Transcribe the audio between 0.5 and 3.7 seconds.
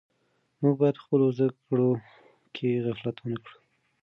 موږ باید په خپلو زده کړو کې غفلت ونه کړو.